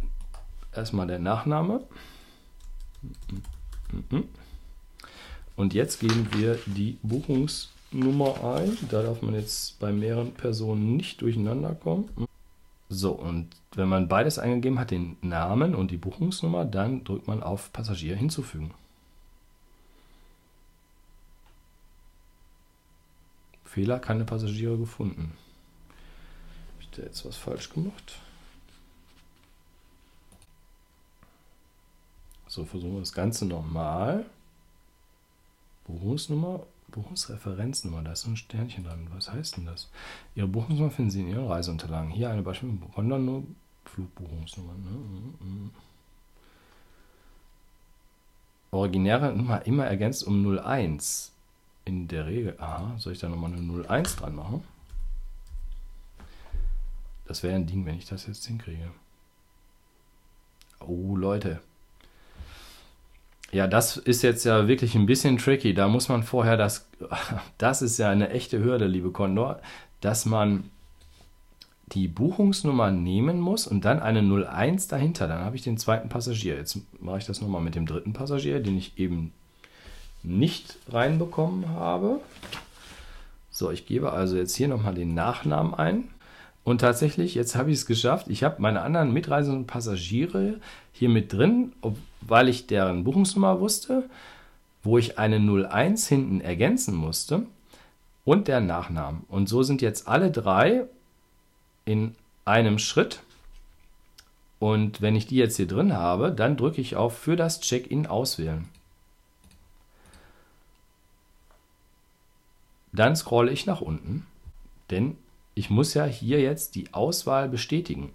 Erstmal 0.74 1.07
der 1.07 1.19
Nachname. 1.19 1.81
Und 5.62 5.75
jetzt 5.75 6.00
geben 6.00 6.28
wir 6.31 6.58
die 6.66 6.98
Buchungsnummer 7.04 8.56
ein. 8.56 8.75
Da 8.90 9.04
darf 9.04 9.22
man 9.22 9.36
jetzt 9.36 9.78
bei 9.80 9.92
mehreren 9.92 10.34
Personen 10.34 10.98
nicht 10.98 11.22
durcheinander 11.22 11.75
kommen. 11.75 12.10
So, 12.90 13.12
und 13.12 13.48
wenn 13.75 13.88
man 13.88 14.08
beides 14.08 14.40
eingegeben 14.40 14.80
hat, 14.80 14.90
den 14.90 15.18
Namen 15.22 15.75
und 15.75 15.92
die 15.92 15.98
Buchungsnummer, 15.98 16.66
dann 16.66 17.04
drückt 17.04 17.28
man 17.28 17.44
auf 17.44 17.72
Passagier 17.74 18.16
hinzufügen. 18.16 18.74
Fehler, 23.64 24.00
keine 24.00 24.25
Passagiere 24.25 24.80
gefunden. 24.80 25.34
Habe 25.90 26.81
ich 26.81 26.90
da 26.90 27.04
jetzt 27.04 27.24
was 27.24 27.38
falsch 27.38 27.69
gemacht? 27.69 28.16
So, 32.48 32.66
versuchen 32.66 32.94
wir 32.94 33.02
das 33.02 33.14
Ganze 33.14 33.46
nochmal. 33.46 34.25
Buchungsnummer 36.01 36.65
Buchungsreferenznummer, 36.92 38.03
da 38.03 38.12
ist 38.12 38.21
so 38.21 38.30
ein 38.30 38.38
Sternchen 38.38 38.83
dran. 38.83 39.07
Was 39.13 39.31
heißt 39.31 39.57
denn 39.57 39.65
das? 39.65 39.89
Ihre 40.36 40.48
Buchungsnummer 40.48 40.92
finden 40.92 41.12
Sie 41.12 41.21
in 41.21 41.30
Ihren 41.30 41.48
Reiseunterlagen. 41.48 42.12
Hier 42.12 42.30
eine 42.30 42.42
Beispiel 42.42 42.77
London 42.98 43.56
Flugbuchungsnummer. 43.86 44.74
Ne? 44.74 44.89
Mhm, 44.89 45.33
mhm. 45.39 45.71
Originäre 48.71 49.33
Nummer 49.33 49.65
immer 49.65 49.86
ergänzt 49.86 50.25
um 50.25 50.57
01. 50.57 51.31
In 51.83 52.07
der 52.07 52.27
Regel. 52.27 52.56
Aha, 52.59 52.95
soll 53.00 53.13
ich 53.13 53.19
da 53.19 53.27
nochmal 53.27 53.54
eine 53.54 53.88
01 53.88 54.18
dran 54.18 54.36
machen? 54.36 54.63
Das 57.25 57.44
wäre 57.44 57.56
ein 57.56 57.65
Ding, 57.65 57.86
wenn 57.86 57.97
ich 57.97 58.06
das 58.06 58.27
jetzt 58.27 58.45
hinkriege. 58.45 58.92
Oh, 60.80 61.15
Leute. 61.15 61.62
Ja, 63.51 63.68
das 63.68 63.98
ist 63.98 64.21
jetzt 64.21 64.45
ja 64.45 64.68
wirklich 64.68 64.95
ein 64.95 65.06
bisschen 65.06 65.38
tricky. 65.38 65.74
Da 65.74 65.88
muss 65.88 66.07
man 66.07 66.24
vorher 66.24 66.57
das, 66.57 66.88
das 67.57 67.81
ist 67.81 67.98
ja 67.98 68.09
eine 68.09 68.30
echte 68.30 68.63
Hürde, 68.63 68.88
liebe 68.88 69.12
Condor, 69.12 69.59
dass 70.00 70.25
man 70.25 70.64
die 71.94 72.07
Buchungsnummer 72.07 72.90
nehmen 72.92 73.42
muss 73.42 73.68
und 73.68 73.83
dann 73.83 73.99
eine 73.99 74.21
01 74.21 74.87
dahinter. 74.87 75.28
Dann 75.28 75.44
habe 75.44 75.57
ich 75.57 75.61
den 75.61 75.78
zweiten 75.78 76.07
Passagier. 76.07 76.56
Jetzt 76.56 76.80
mache 77.02 77.18
ich 77.18 77.26
das 77.26 77.42
nochmal 77.42 77.61
mit 77.61 77.76
dem 77.76 77.85
dritten 77.85 78.14
Passagier, 78.14 78.61
den 78.61 78.78
ich 78.78 78.97
eben 78.97 79.33
nicht 80.23 80.78
reinbekommen 80.90 81.69
habe. 81.69 82.21
So, 83.49 83.71
ich 83.71 83.85
gebe 83.85 84.14
also 84.14 84.37
jetzt 84.37 84.56
hier 84.56 84.69
nochmal 84.69 84.94
den 84.94 85.14
Nachnamen 85.14 85.73
ein. 85.73 86.06
Und 86.63 86.80
tatsächlich, 86.81 87.33
jetzt 87.33 87.56
habe 87.56 87.71
ich 87.71 87.77
es 87.77 87.85
geschafft. 87.85 88.27
Ich 88.30 88.44
habe 88.44 88.61
meine 88.61 88.81
anderen 88.81 89.11
mitreisenden 89.11 89.65
Passagiere 89.65 90.59
hier 90.91 91.09
mit 91.09 91.33
drin, 91.33 91.73
weil 92.21 92.49
ich 92.49 92.68
deren 92.68 93.03
Buchungsnummer 93.03 93.59
wusste, 93.59 94.09
wo 94.83 94.97
ich 94.97 95.18
eine 95.18 95.37
01 95.39 96.07
hinten 96.07 96.41
ergänzen 96.41 96.95
musste 96.95 97.44
und 98.25 98.47
der 98.47 98.61
Nachnamen. 98.61 99.23
Und 99.27 99.49
so 99.49 99.63
sind 99.63 99.81
jetzt 99.81 100.07
alle 100.07 100.31
drei 100.31 100.85
in 101.85 102.15
einem 102.45 102.77
Schritt. 102.77 103.21
Und 104.59 105.01
wenn 105.01 105.15
ich 105.15 105.25
die 105.25 105.37
jetzt 105.37 105.57
hier 105.57 105.68
drin 105.68 105.94
habe, 105.94 106.31
dann 106.31 106.57
drücke 106.57 106.81
ich 106.81 106.95
auf 106.95 107.18
für 107.18 107.35
das 107.35 107.61
Check-in 107.61 108.06
auswählen. 108.06 108.68
Dann 112.94 113.15
scrolle 113.15 113.51
ich 113.51 113.65
nach 113.65 113.81
unten, 113.81 114.27
denn 114.91 115.18
ich 115.56 115.70
muss 115.70 115.94
ja 115.94 116.06
hier 116.06 116.42
jetzt 116.42 116.76
die 116.76 116.94
Auswahl 116.94 117.50
bestätigen. 117.50 118.14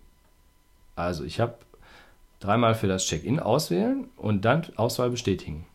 Also 0.94 1.24
ich 1.24 1.40
habe 1.40 1.58
dreimal 2.40 2.74
für 2.74 2.86
das 2.86 3.04
Check-in 3.04 3.40
auswählen 3.40 4.08
und 4.16 4.44
dann 4.44 4.66
Auswahl 4.76 5.10
bestätigen. 5.10 5.66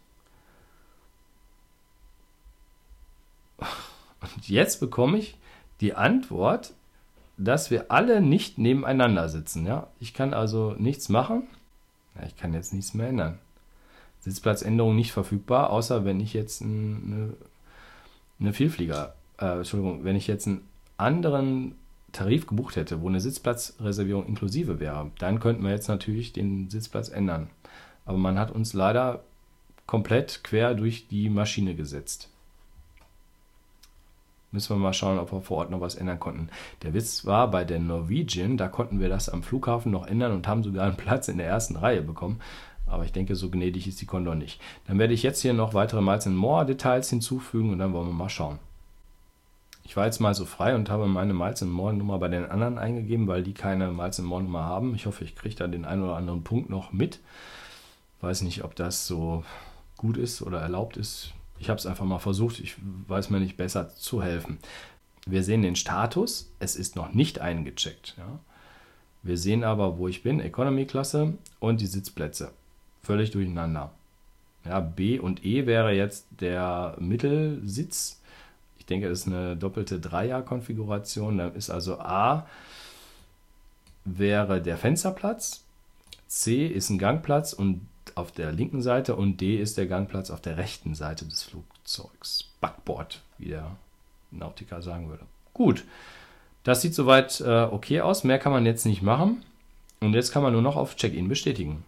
Und 4.22 4.48
jetzt 4.48 4.80
bekomme 4.80 5.18
ich 5.18 5.38
die 5.82 5.94
Antwort, 5.94 6.74
dass 7.38 7.72
wir 7.72 7.92
alle 7.92 8.22
nicht 8.22 8.58
nebeneinander 8.58 9.30
sitzen. 9.30 9.66
Ja? 9.66 9.88
Ich 10.00 10.14
kann 10.14 10.34
also 10.34 10.76
nichts 10.78 11.10
machen. 11.10 11.48
Ja, 12.16 12.26
ich 12.28 12.36
kann 12.36 12.54
jetzt 12.54 12.74
nichts 12.74 12.94
mehr 12.94 13.08
ändern. 13.08 13.40
Sitzplatzänderung 14.20 14.96
nicht 14.96 15.12
verfügbar, 15.12 15.72
außer 15.72 16.06
wenn 16.06 16.20
ich 16.20 16.34
jetzt 16.34 16.62
eine, 16.62 17.34
eine 18.40 18.54
Vielflieger, 18.54 19.16
äh, 19.40 19.58
Entschuldigung, 19.58 20.04
wenn 20.04 20.16
ich 20.16 20.28
jetzt 20.28 20.46
einen 20.46 20.68
anderen 21.02 21.76
Tarif 22.12 22.48
gebucht 22.48 22.76
hätte, 22.76 23.02
wo 23.02 23.10
eine 23.10 23.20
Sitzplatzreservierung 23.20 24.26
inklusive 24.26 24.80
wäre, 24.80 25.12
dann 25.20 25.40
könnten 25.40 25.64
wir 25.64 25.72
jetzt 25.72 25.88
natürlich 25.88 26.34
den 26.34 26.70
Sitzplatz 26.70 27.10
ändern. 27.10 27.50
Aber 28.06 28.18
man 28.18 28.38
hat 28.38 28.52
uns 28.52 28.74
leider 28.74 29.24
komplett 29.86 30.44
quer 30.44 30.74
durch 30.74 31.08
die 31.08 31.30
Maschine 31.30 31.76
gesetzt. 31.76 32.30
Müssen 34.54 34.76
wir 34.76 34.80
mal 34.80 34.94
schauen, 34.94 35.18
ob 35.18 35.32
wir 35.32 35.42
vor 35.42 35.60
Ort 35.60 35.72
noch 35.72 35.80
was 35.80 35.96
ändern 35.96 36.20
konnten. 36.20 36.50
Der 36.82 36.94
Witz 36.94 37.26
war, 37.26 37.50
bei 37.50 37.64
der 37.64 37.80
Norwegian, 37.80 38.58
da 38.58 38.68
konnten 38.68 39.00
wir 39.00 39.08
das 39.08 39.30
am 39.30 39.44
Flughafen 39.44 39.94
noch 39.94 40.08
ändern 40.08 40.34
und 40.34 40.48
haben 40.48 40.64
sogar 40.64 40.86
einen 40.86 40.98
Platz 40.98 41.30
in 41.30 41.38
der 41.38 41.48
ersten 41.48 41.78
Reihe 41.78 42.02
bekommen. 42.02 42.42
Aber 42.86 43.06
ich 43.06 43.14
denke, 43.14 43.36
so 43.36 43.50
gnädig 43.50 43.88
ist 43.88 44.02
die 44.02 44.06
Condor 44.06 44.36
nicht. 44.36 44.60
Dann 44.88 45.00
werde 45.00 45.14
ich 45.14 45.24
jetzt 45.24 45.42
hier 45.42 45.54
noch 45.54 45.74
weitere 45.74 46.02
Miles 46.02 46.26
More 46.26 46.66
Details 46.66 47.10
hinzufügen 47.10 47.72
und 47.72 47.80
dann 47.80 47.94
wollen 47.94 48.08
wir 48.08 48.14
mal 48.14 48.28
schauen. 48.28 48.60
Ich 49.92 49.98
war 49.98 50.06
jetzt 50.06 50.22
mal 50.22 50.34
so 50.34 50.46
frei 50.46 50.74
und 50.74 50.90
habe 50.90 51.06
meine 51.06 51.34
Miles 51.34 51.60
More 51.64 51.94
Nummer 51.94 52.18
bei 52.18 52.30
den 52.30 52.46
anderen 52.46 52.78
eingegeben, 52.78 53.28
weil 53.28 53.44
die 53.44 53.54
keine 53.54 53.92
Miles 53.92 54.20
More 54.20 54.42
Nummer 54.42 54.64
haben. 54.64 54.96
Ich 54.96 55.06
hoffe, 55.06 55.26
ich 55.26 55.36
kriege 55.36 55.54
da 55.54 55.68
den 55.68 55.84
einen 55.84 56.02
oder 56.02 56.16
anderen 56.16 56.46
Punkt 56.46 56.70
noch 56.70 56.94
mit. 56.94 57.20
Weiß 58.22 58.44
nicht, 58.44 58.64
ob 58.64 58.74
das 58.74 59.06
so 59.06 59.44
gut 59.98 60.16
ist 60.16 60.44
oder 60.44 60.62
erlaubt 60.62 60.96
ist. 60.96 61.34
Ich 61.60 61.68
habe 61.68 61.78
es 61.78 61.86
einfach 61.86 62.06
mal 62.06 62.20
versucht. 62.20 62.62
Ich 62.62 62.78
weiß 63.10 63.32
mir 63.32 63.42
nicht 63.42 63.58
besser 63.58 63.90
zu 63.90 64.24
helfen. 64.24 64.60
Wir 65.28 65.44
sehen 65.44 65.62
den 65.62 65.76
Status. 65.76 66.50
Es 66.60 66.78
ist 66.78 66.96
noch 66.96 67.12
nicht 67.12 67.42
eingecheckt. 67.42 68.16
Ja. 68.18 68.40
Wir 69.24 69.38
sehen 69.38 69.66
aber, 69.66 69.98
wo 69.98 70.08
ich 70.08 70.24
bin, 70.24 70.40
Economy-Klasse 70.40 71.34
und 71.60 71.82
die 71.82 71.88
Sitzplätze. 71.88 72.54
Völlig 73.04 73.32
durcheinander. 73.32 73.92
Ja, 74.64 74.80
B 74.80 75.20
und 75.20 75.44
E 75.44 75.66
wäre 75.66 75.92
jetzt 75.92 76.28
der 76.40 76.96
Mittelsitz. 76.98 78.21
Denke, 78.92 79.10
das 79.10 79.22
ist 79.22 79.28
eine 79.28 79.56
doppelte 79.56 80.00
Dreier-Konfiguration. 80.00 81.38
Dann 81.38 81.56
ist 81.56 81.70
also 81.70 82.00
A 82.00 82.48
wäre 84.04 84.62
der 84.62 84.78
Fensterplatz, 84.78 85.64
C 86.28 86.66
ist 86.66 86.90
ein 86.90 86.98
Gangplatz 86.98 87.54
und 87.54 87.86
auf 88.16 88.32
der 88.32 88.52
linken 88.52 88.82
Seite 88.82 89.16
und 89.16 89.42
D 89.42 89.58
ist 89.58 89.78
der 89.78 89.86
Gangplatz 89.86 90.32
auf 90.32 90.42
der 90.42 90.58
rechten 90.58 90.96
Seite 90.96 91.26
des 91.26 91.44
Flugzeugs. 91.44 92.50
Backboard, 92.62 93.22
wie 93.38 93.50
der 93.50 93.76
Nautiker 94.32 94.82
sagen 94.82 95.10
würde. 95.10 95.26
Gut, 95.54 95.84
das 96.64 96.82
sieht 96.82 96.96
soweit 96.96 97.42
äh, 97.42 97.64
okay 97.64 98.02
aus. 98.02 98.24
Mehr 98.24 98.40
kann 98.40 98.52
man 98.52 98.66
jetzt 98.66 98.86
nicht 98.86 99.02
machen. 99.02 99.44
Und 100.00 100.14
jetzt 100.14 100.32
kann 100.32 100.42
man 100.42 100.54
nur 100.54 100.62
noch 100.62 100.78
auf 100.78 100.96
Check-in 100.96 101.28
bestätigen. 101.28 101.84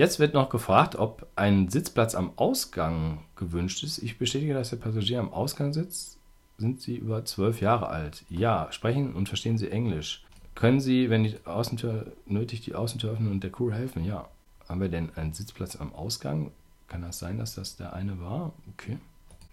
Jetzt 0.00 0.18
wird 0.18 0.32
noch 0.32 0.48
gefragt, 0.48 0.96
ob 0.96 1.26
ein 1.36 1.68
Sitzplatz 1.68 2.14
am 2.14 2.32
Ausgang 2.36 3.18
gewünscht 3.36 3.84
ist. 3.84 3.98
Ich 3.98 4.16
bestätige, 4.16 4.54
dass 4.54 4.70
der 4.70 4.78
Passagier 4.78 5.20
am 5.20 5.30
Ausgang 5.30 5.74
sitzt. 5.74 6.16
Sind 6.56 6.80
Sie 6.80 6.96
über 6.96 7.26
zwölf 7.26 7.60
Jahre 7.60 7.88
alt? 7.88 8.24
Ja. 8.30 8.68
Sprechen 8.70 9.12
und 9.12 9.28
verstehen 9.28 9.58
Sie 9.58 9.70
Englisch? 9.70 10.24
Können 10.54 10.80
Sie, 10.80 11.10
wenn 11.10 11.24
die 11.24 11.36
Außentür 11.44 12.12
nötig, 12.24 12.62
die 12.62 12.74
Außentür 12.74 13.10
öffnen 13.10 13.30
und 13.30 13.44
der 13.44 13.52
Crew 13.52 13.72
helfen? 13.72 14.02
Ja. 14.02 14.30
Haben 14.66 14.80
wir 14.80 14.88
denn 14.88 15.10
einen 15.16 15.34
Sitzplatz 15.34 15.76
am 15.76 15.94
Ausgang? 15.94 16.50
Kann 16.88 17.02
das 17.02 17.18
sein, 17.18 17.36
dass 17.36 17.54
das 17.54 17.76
der 17.76 17.92
eine 17.92 18.22
war? 18.22 18.54
Okay. 18.72 18.96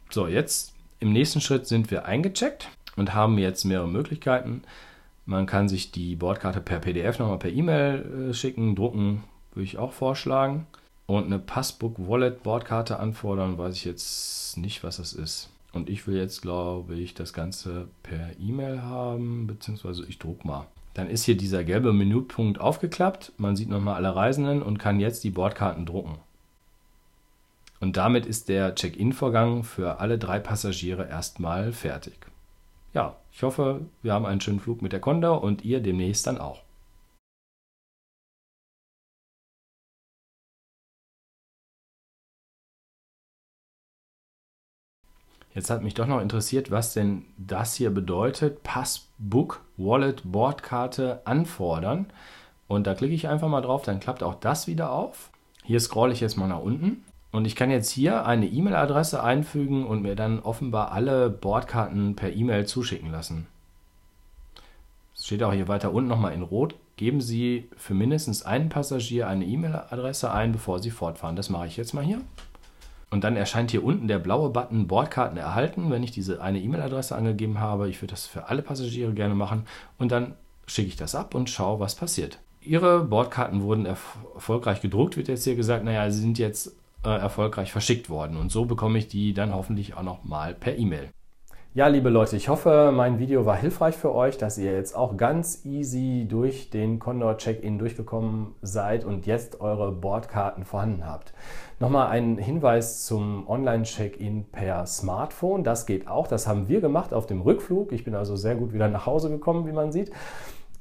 So, 0.09 0.27
jetzt 0.27 0.71
im 1.01 1.11
nächsten 1.11 1.41
Schritt 1.41 1.67
sind 1.67 1.91
wir 1.91 2.05
eingecheckt 2.05 2.69
und 2.95 3.13
haben 3.13 3.37
jetzt 3.37 3.65
mehrere 3.65 3.89
Möglichkeiten. 3.89 4.61
Man 5.25 5.45
kann 5.45 5.67
sich 5.67 5.91
die 5.91 6.15
Bordkarte 6.15 6.61
per 6.61 6.79
PDF 6.79 7.19
nochmal 7.19 7.37
per 7.37 7.51
E-Mail 7.51 8.29
äh, 8.29 8.33
schicken, 8.33 8.77
drucken, 8.77 9.25
würde 9.57 9.65
ich 9.65 9.77
auch 9.77 9.91
vorschlagen. 9.91 10.67
Und 11.07 11.25
eine 11.25 11.39
Passbook 11.39 11.95
Wallet 11.97 12.43
Bordkarte 12.43 12.99
anfordern, 12.99 13.57
weiß 13.57 13.75
ich 13.75 13.85
jetzt 13.85 14.57
nicht, 14.57 14.83
was 14.83 14.97
das 14.97 15.13
ist. 15.13 15.49
Und 15.73 15.89
ich 15.89 16.05
will 16.07 16.15
jetzt, 16.15 16.41
glaube 16.41 16.95
ich, 16.95 17.13
das 17.13 17.33
Ganze 17.33 17.87
per 18.03 18.31
E-Mail 18.39 18.81
haben, 18.81 19.47
beziehungsweise 19.47 20.05
ich 20.07 20.19
druck 20.19 20.45
mal. 20.45 20.67
Dann 20.93 21.09
ist 21.09 21.23
hier 21.23 21.37
dieser 21.37 21.63
gelbe 21.63 21.93
Menüpunkt 21.93 22.59
aufgeklappt. 22.59 23.31
Man 23.37 23.55
sieht 23.55 23.69
nochmal 23.69 23.95
alle 23.95 24.15
Reisenden 24.15 24.61
und 24.61 24.79
kann 24.79 24.99
jetzt 24.99 25.23
die 25.23 25.29
Bordkarten 25.29 25.85
drucken. 25.85 26.17
Und 27.79 27.97
damit 27.97 28.25
ist 28.25 28.49
der 28.49 28.75
Check-in-Vorgang 28.75 29.63
für 29.63 29.99
alle 29.99 30.17
drei 30.17 30.39
Passagiere 30.39 31.07
erstmal 31.07 31.71
fertig. 31.71 32.17
Ja, 32.93 33.15
ich 33.31 33.43
hoffe, 33.43 33.81
wir 34.01 34.13
haben 34.13 34.25
einen 34.25 34.41
schönen 34.41 34.59
Flug 34.59 34.81
mit 34.81 34.93
der 34.93 34.99
Condor 34.99 35.43
und 35.43 35.63
ihr 35.63 35.79
demnächst 35.79 36.25
dann 36.25 36.39
auch. 36.39 36.61
Jetzt 45.57 45.71
hat 45.71 45.81
mich 45.81 45.95
doch 45.95 46.05
noch 46.05 46.21
interessiert, 46.21 46.69
was 46.69 46.93
denn 46.93 47.25
das 47.35 47.73
hier 47.73 47.89
bedeutet. 47.89 48.61
Passbook, 48.61 49.61
Wallet, 49.75 50.21
Bordkarte 50.23 51.21
anfordern. 51.25 52.05
Und 52.67 52.85
da 52.85 52.93
klicke 52.93 53.15
ich 53.15 53.27
einfach 53.27 53.47
mal 53.47 53.61
drauf, 53.61 53.81
dann 53.81 53.99
klappt 53.99 54.21
auch 54.21 54.35
das 54.35 54.67
wieder 54.67 54.91
auf. 54.91 55.31
Hier 55.63 55.79
scrolle 55.79 56.13
ich 56.13 56.19
jetzt 56.19 56.37
mal 56.37 56.47
nach 56.47 56.61
unten. 56.61 57.03
Und 57.31 57.47
ich 57.47 57.55
kann 57.55 57.71
jetzt 57.71 57.89
hier 57.89 58.27
eine 58.27 58.45
E-Mail-Adresse 58.45 59.23
einfügen 59.23 59.87
und 59.87 60.03
mir 60.03 60.15
dann 60.15 60.41
offenbar 60.41 60.91
alle 60.91 61.31
Bordkarten 61.31 62.15
per 62.15 62.31
E-Mail 62.31 62.67
zuschicken 62.67 63.11
lassen. 63.11 63.47
Es 65.15 65.25
steht 65.25 65.41
auch 65.41 65.53
hier 65.53 65.67
weiter 65.67 65.91
unten 65.91 66.07
nochmal 66.07 66.33
in 66.33 66.43
Rot. 66.43 66.75
Geben 66.97 67.19
Sie 67.19 67.67
für 67.77 67.95
mindestens 67.95 68.43
einen 68.43 68.69
Passagier 68.69 69.27
eine 69.27 69.45
E-Mail-Adresse 69.45 70.31
ein, 70.31 70.51
bevor 70.51 70.77
Sie 70.77 70.91
fortfahren. 70.91 71.35
Das 71.35 71.49
mache 71.49 71.65
ich 71.65 71.77
jetzt 71.77 71.95
mal 71.95 72.03
hier. 72.03 72.21
Und 73.09 73.23
dann 73.23 73.37
erscheint 73.37 73.71
hier 73.71 73.83
unten 73.83 74.07
der 74.07 74.19
blaue 74.19 74.49
Button 74.49 74.87
Bordkarten 74.87 75.37
erhalten, 75.37 75.89
wenn 75.89 76.03
ich 76.03 76.11
diese 76.11 76.41
eine 76.41 76.59
E-Mail-Adresse 76.59 77.15
angegeben 77.15 77.59
habe. 77.59 77.89
Ich 77.89 78.01
würde 78.01 78.11
das 78.11 78.25
für 78.25 78.49
alle 78.49 78.61
Passagiere 78.61 79.13
gerne 79.13 79.35
machen. 79.35 79.65
Und 79.97 80.11
dann 80.11 80.33
schicke 80.67 80.89
ich 80.89 80.97
das 80.97 81.15
ab 81.15 81.33
und 81.33 81.49
schaue, 81.49 81.79
was 81.79 81.95
passiert. 81.95 82.39
Ihre 82.61 83.05
Bordkarten 83.05 83.61
wurden 83.61 83.85
erf 83.85 84.17
erfolgreich 84.35 84.81
gedruckt, 84.81 85.15
wird 85.15 85.29
jetzt 85.29 85.45
hier 85.45 85.55
gesagt. 85.55 85.85
Naja, 85.85 86.11
sie 86.11 86.19
sind 86.19 86.37
jetzt 86.37 86.75
äh, 87.05 87.09
erfolgreich 87.09 87.71
verschickt 87.71 88.09
worden. 88.09 88.35
Und 88.35 88.51
so 88.51 88.65
bekomme 88.65 88.99
ich 88.99 89.07
die 89.07 89.33
dann 89.33 89.53
hoffentlich 89.53 89.95
auch 89.95 90.03
noch 90.03 90.25
mal 90.25 90.53
per 90.53 90.77
E-Mail. 90.77 91.09
Ja, 91.77 91.86
liebe 91.86 92.10
Leute, 92.10 92.36
ich 92.36 92.50
hoffe, 92.50 92.91
mein 92.91 93.19
Video 93.19 93.46
war 93.46 93.55
hilfreich 93.55 93.96
für 93.96 94.12
euch, 94.15 94.39
dass 94.39 94.57
ihr 94.57 94.74
jetzt 94.74 94.96
auch 94.96 95.15
ganz 95.15 95.63
easy 95.63 96.25
durch 96.27 96.72
den 96.72 96.98
Condor 96.98 97.38
Check-in 97.38 97.77
durchgekommen 97.77 98.55
seid 98.63 99.05
und 99.05 99.27
jetzt 99.27 99.62
eure 99.62 99.91
Bordkarten 99.91 100.65
vorhanden 100.65 101.05
habt. 101.05 101.36
Nochmal 101.79 102.07
ein 102.07 102.39
Hinweis 102.39 103.05
zum 103.05 103.48
Online-Check-in 103.48 104.46
per 104.46 104.88
Smartphone. 104.88 105.63
Das 105.63 105.86
geht 105.86 106.07
auch. 106.07 106.25
Das 106.25 106.48
haben 106.48 106.67
wir 106.67 106.81
gemacht 106.81 107.13
auf 107.13 107.27
dem 107.27 107.41
Rückflug. 107.41 107.91
Ich 107.91 108.03
bin 108.03 108.15
also 108.15 108.36
sehr 108.36 108.55
gut 108.55 108.74
wieder 108.74 108.88
nach 108.88 109.05
Hause 109.05 109.29
gekommen, 109.29 109.67
wie 109.67 109.72
man 109.72 109.91
sieht. 109.91 110.10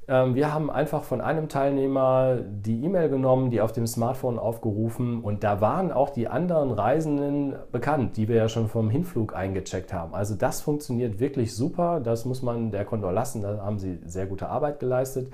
Ähm, 0.09 0.35
wir 0.35 0.53
haben 0.53 0.71
einfach 0.71 1.03
von 1.03 1.21
einem 1.21 1.49
Teilnehmer 1.49 2.39
die 2.41 2.85
E-Mail 2.85 3.09
genommen, 3.09 3.51
die 3.51 3.61
auf 3.61 3.73
dem 3.73 3.87
Smartphone 3.87 4.39
aufgerufen 4.39 5.23
und 5.23 5.43
da 5.43 5.61
waren 5.61 5.91
auch 5.93 6.11
die 6.11 6.29
anderen 6.29 6.71
Reisenden 6.71 7.57
bekannt, 7.73 8.17
die 8.17 8.29
wir 8.29 8.37
ja 8.37 8.49
schon 8.49 8.69
vom 8.69 8.89
Hinflug 8.91 9.35
eingecheckt 9.35 9.93
haben. 9.93 10.15
Also 10.15 10.35
das 10.35 10.61
funktioniert 10.61 11.19
wirklich 11.19 11.55
super, 11.55 12.01
das 12.01 12.25
muss 12.25 12.43
man 12.43 12.71
der 12.71 12.85
Condor 12.85 13.13
lassen, 13.13 13.43
da 13.43 13.59
haben 13.59 13.79
sie 13.79 13.99
sehr 14.05 14.27
gute 14.27 14.49
Arbeit 14.49 14.81
geleistet. 14.81 15.33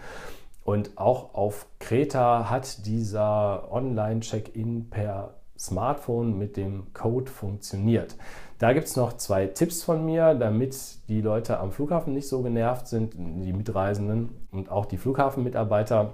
Und 0.64 0.96
auch 0.96 1.34
auf 1.34 1.66
Kreta 1.80 2.48
hat 2.48 2.86
dieser 2.86 3.72
Online-Check-in 3.72 4.90
per 4.90 5.34
Smartphone 5.58 6.38
mit 6.38 6.56
dem 6.56 6.92
Code 6.92 7.30
funktioniert. 7.30 8.16
Da 8.62 8.72
gibt 8.74 8.86
es 8.86 8.94
noch 8.94 9.14
zwei 9.14 9.48
Tipps 9.48 9.82
von 9.82 10.06
mir, 10.06 10.34
damit 10.34 11.08
die 11.08 11.20
Leute 11.20 11.58
am 11.58 11.72
Flughafen 11.72 12.14
nicht 12.14 12.28
so 12.28 12.42
genervt 12.42 12.86
sind, 12.86 13.14
die 13.16 13.52
Mitreisenden 13.52 14.46
und 14.52 14.70
auch 14.70 14.86
die 14.86 14.98
Flughafenmitarbeiter. 14.98 16.12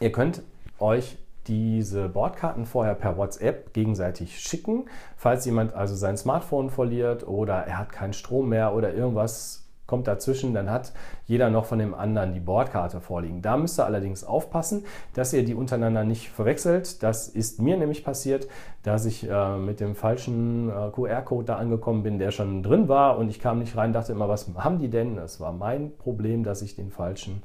Ihr 0.00 0.10
könnt 0.10 0.40
euch 0.78 1.18
diese 1.46 2.08
Bordkarten 2.08 2.64
vorher 2.64 2.94
per 2.94 3.18
WhatsApp 3.18 3.74
gegenseitig 3.74 4.40
schicken. 4.40 4.86
Falls 5.18 5.44
jemand 5.44 5.74
also 5.74 5.94
sein 5.94 6.16
Smartphone 6.16 6.70
verliert 6.70 7.28
oder 7.28 7.56
er 7.56 7.76
hat 7.76 7.92
keinen 7.92 8.14
Strom 8.14 8.48
mehr 8.48 8.74
oder 8.74 8.94
irgendwas 8.94 9.67
kommt 9.88 10.06
dazwischen, 10.06 10.54
dann 10.54 10.70
hat 10.70 10.92
jeder 11.26 11.50
noch 11.50 11.64
von 11.64 11.80
dem 11.80 11.94
anderen 11.94 12.34
die 12.34 12.40
Bordkarte 12.40 13.00
vorliegen. 13.00 13.42
Da 13.42 13.56
müsst 13.56 13.80
ihr 13.80 13.86
allerdings 13.86 14.22
aufpassen, 14.22 14.84
dass 15.14 15.32
ihr 15.32 15.44
die 15.44 15.54
untereinander 15.54 16.04
nicht 16.04 16.28
verwechselt. 16.28 17.02
Das 17.02 17.26
ist 17.26 17.60
mir 17.60 17.76
nämlich 17.76 18.04
passiert, 18.04 18.46
dass 18.84 19.06
ich 19.06 19.28
äh, 19.28 19.56
mit 19.56 19.80
dem 19.80 19.96
falschen 19.96 20.68
äh, 20.68 20.90
QR-Code 20.92 21.46
da 21.46 21.56
angekommen 21.56 22.04
bin, 22.04 22.18
der 22.18 22.30
schon 22.30 22.62
drin 22.62 22.88
war 22.88 23.18
und 23.18 23.30
ich 23.30 23.40
kam 23.40 23.58
nicht 23.58 23.76
rein, 23.76 23.92
dachte 23.92 24.12
immer, 24.12 24.28
was 24.28 24.48
haben 24.56 24.78
die 24.78 24.90
denn? 24.90 25.16
Das 25.16 25.40
war 25.40 25.52
mein 25.52 25.96
Problem, 25.96 26.44
dass 26.44 26.62
ich 26.62 26.76
den 26.76 26.90
falschen 26.90 27.42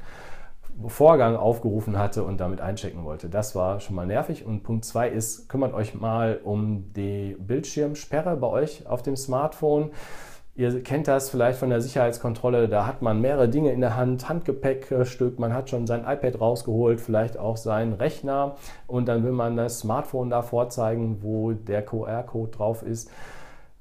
Vorgang 0.88 1.36
aufgerufen 1.36 1.98
hatte 1.98 2.24
und 2.24 2.40
damit 2.40 2.60
einchecken 2.60 3.04
wollte. 3.06 3.30
Das 3.30 3.56
war 3.56 3.80
schon 3.80 3.96
mal 3.96 4.08
nervig. 4.08 4.46
Und 4.46 4.64
Punkt 4.64 4.86
2 4.86 5.10
ist, 5.10 5.48
kümmert 5.48 5.74
euch 5.74 5.94
mal 5.94 6.40
um 6.44 6.92
die 6.94 7.38
Bildschirmsperre 7.40 8.36
bei 8.38 8.48
euch 8.48 8.88
auf 8.88 9.02
dem 9.02 9.16
Smartphone. 9.16 9.92
Ihr 10.56 10.84
kennt 10.84 11.08
das 11.08 11.32
vielleicht 11.32 11.58
von 11.58 11.72
der 11.72 11.82
Sicherheitskontrolle, 11.82 12.70
da 12.70 12.86
hat 12.86 13.02
man 13.02 13.20
mehrere 13.20 13.50
Dinge 13.50 13.72
in 13.72 13.82
der 13.82 13.96
Hand, 13.96 14.30
Handgepäckstück, 14.30 15.40
man 15.40 15.52
hat 15.52 15.72
schon 15.72 15.88
sein 15.88 16.02
iPad 16.02 16.40
rausgeholt, 16.40 17.02
vielleicht 17.02 17.40
auch 17.40 17.58
seinen 17.58 17.94
Rechner 17.94 18.56
und 18.86 19.08
dann 19.08 19.24
will 19.24 19.32
man 19.32 19.58
das 19.58 19.80
Smartphone 19.80 20.30
da 20.30 20.44
vorzeigen, 20.44 21.24
wo 21.24 21.54
der 21.54 21.84
QR-Code 21.84 22.52
drauf 22.52 22.84
ist. 22.84 23.10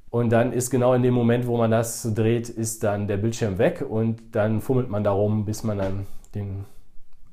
Und 0.08 0.30
dann 0.30 0.54
ist 0.54 0.70
genau 0.70 0.94
in 0.94 1.02
dem 1.02 1.12
Moment, 1.12 1.46
wo 1.46 1.58
man 1.58 1.70
das 1.70 2.14
dreht, 2.14 2.48
ist 2.48 2.82
dann 2.84 3.06
der 3.06 3.18
Bildschirm 3.18 3.58
weg 3.58 3.84
und 3.86 4.34
dann 4.34 4.62
fummelt 4.62 4.88
man 4.88 5.04
darum, 5.04 5.44
bis 5.44 5.64
man 5.64 5.76
dann 5.76 6.06
den 6.34 6.64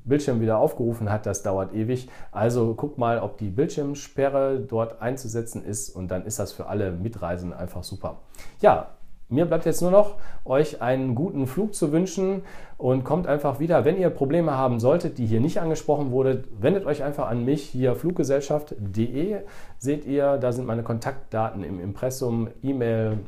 Bildschirm 0.04 0.42
wieder 0.42 0.58
aufgerufen 0.58 1.10
hat, 1.10 1.24
das 1.24 1.42
dauert 1.42 1.74
ewig. 1.74 2.10
Also 2.30 2.74
guckt 2.74 2.98
mal, 2.98 3.18
ob 3.20 3.38
die 3.38 3.48
Bildschirmsperre 3.48 4.60
dort 4.60 5.00
einzusetzen 5.00 5.64
ist 5.64 5.88
und 5.88 6.10
dann 6.10 6.26
ist 6.26 6.38
das 6.38 6.52
für 6.52 6.66
alle 6.66 6.92
Mitreisenden 6.92 7.58
einfach 7.58 7.84
super. 7.84 8.18
Ja, 8.60 8.88
mir 9.30 9.46
bleibt 9.46 9.64
jetzt 9.64 9.80
nur 9.80 9.90
noch, 9.90 10.16
euch 10.44 10.82
einen 10.82 11.14
guten 11.14 11.46
Flug 11.46 11.74
zu 11.74 11.92
wünschen 11.92 12.42
und 12.78 13.04
kommt 13.04 13.26
einfach 13.26 13.60
wieder. 13.60 13.84
Wenn 13.84 13.96
ihr 13.96 14.10
Probleme 14.10 14.56
haben 14.56 14.80
solltet, 14.80 15.18
die 15.18 15.26
hier 15.26 15.40
nicht 15.40 15.60
angesprochen 15.60 16.10
wurden, 16.10 16.44
wendet 16.58 16.84
euch 16.84 17.02
einfach 17.02 17.28
an 17.28 17.44
mich. 17.44 17.62
Hier 17.64 17.94
fluggesellschaft.de 17.94 19.38
seht 19.78 20.04
ihr, 20.04 20.36
da 20.38 20.52
sind 20.52 20.66
meine 20.66 20.82
Kontaktdaten 20.82 21.62
im 21.62 21.80
Impressum, 21.80 22.48
E-Mail, 22.62 23.18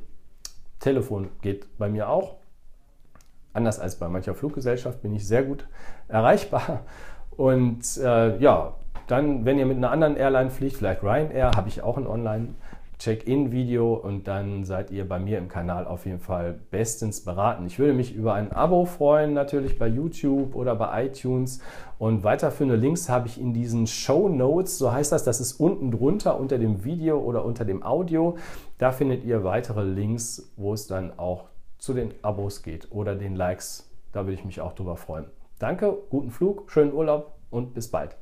Telefon 0.80 1.28
geht 1.40 1.78
bei 1.78 1.88
mir 1.88 2.09
auch. 2.09 2.37
Anders 3.52 3.78
als 3.78 3.97
bei 3.97 4.09
mancher 4.09 4.35
Fluggesellschaft 4.35 5.02
bin 5.02 5.14
ich 5.14 5.26
sehr 5.26 5.44
gut 5.44 5.68
erreichbar. 6.09 6.80
Und 7.37 7.97
äh, 7.99 8.37
ja, 8.38 8.75
dann, 9.06 9.44
wenn 9.44 9.59
ihr 9.59 9.66
mit 9.66 9.76
einer 9.76 9.90
anderen 9.90 10.16
Airline 10.16 10.50
fliegt, 10.50 10.76
vielleicht 10.76 11.02
Ryanair, 11.02 11.52
habe 11.56 11.68
ich 11.68 11.82
auch 11.82 11.97
ein 11.97 12.06
Online-Check-In-Video 13.02 13.94
und 13.94 14.28
dann 14.28 14.64
seid 14.64 14.90
ihr 14.90 15.09
bei 15.09 15.18
mir 15.18 15.38
im 15.38 15.49
Kanal 15.49 15.87
auf 15.87 16.06
jeden 16.06 16.21
Fall 16.21 16.59
bestens 16.71 17.25
beraten. 17.25 17.66
Ich 17.66 17.78
würde 17.78 17.92
mich 17.92 18.14
über 18.14 18.35
ein 18.35 18.52
Abo 18.52 18.85
freuen, 18.85 19.32
natürlich 19.32 19.78
bei 19.78 19.88
YouTube 19.88 20.54
oder 20.54 20.76
bei 20.76 21.06
iTunes. 21.06 21.61
Und 21.99 22.25
weiterführende 22.25 22.76
Links 22.76 23.09
habe 23.09 23.26
ich 23.26 23.40
in 23.40 23.52
diesen 23.52 23.87
Show 23.87 24.28
Notes, 24.28 24.78
so 24.78 24.92
heißt 24.92 25.12
das, 25.12 25.25
das 25.25 25.40
ist 25.40 25.54
unten 25.54 25.90
drunter 25.90 26.38
unter 26.38 26.59
dem 26.59 26.85
Video 26.85 27.18
oder 27.18 27.44
unter 27.44 27.64
dem 27.64 27.82
Audio. 27.82 28.37
Da 28.78 28.92
findet 28.92 29.25
ihr 29.25 29.44
weitere 29.44 29.82
Links, 29.82 30.52
wo 30.56 30.73
es 30.73 30.87
dann 30.87 31.18
auch 31.18 31.44
zu 31.78 31.94
den 31.94 32.12
Abos 32.23 32.62
geht 32.62 32.90
oder 32.92 33.14
den 33.14 33.35
Likes. 33.35 33.90
Da 34.12 34.25
würde 34.25 34.35
ich 34.35 34.44
mich 34.44 34.61
auch 34.61 34.75
drüber 34.75 34.97
freuen. 34.97 35.26
Danke, 35.59 35.97
guten 36.11 36.30
Flug, 36.30 36.71
schönen 36.71 36.92
Urlaub 36.92 37.32
und 37.50 37.75
bis 37.75 37.88
bald. 37.88 38.22